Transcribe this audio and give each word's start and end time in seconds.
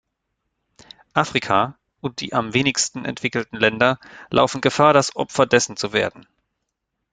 Afrika 1.13 1.77
und 1.99 2.21
die 2.21 2.33
am 2.33 2.55
wenigsten 2.55 3.05
entwickelten 3.05 3.55
Länder 3.59 3.99
laufen 4.31 4.59
Gefahr, 4.59 4.93
das 4.93 5.15
Opfer 5.15 5.45
dessen 5.45 5.77
zu 5.77 5.93
werden. 5.93 6.25